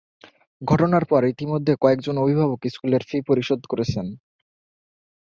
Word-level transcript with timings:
ঘটনার 0.61 1.03
পর 1.05 1.21
ইতিমধ্যে 1.33 1.73
কয়েকজন 1.81 2.15
অভিভাবক 2.17 2.61
স্কুলের 2.73 3.03
ফি 3.09 3.17
পরিশোধ 3.29 3.61
করেছেন। 3.71 4.05